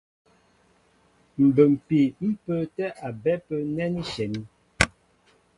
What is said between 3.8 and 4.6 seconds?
ní shyɛní.